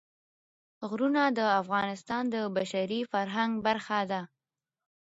غرونه 0.89 1.23
د 1.37 1.39
افغانستان 1.61 2.23
د 2.33 2.35
بشري 2.57 3.01
فرهنګ 3.11 3.51
برخه 3.65 3.99
ده. 4.11 4.21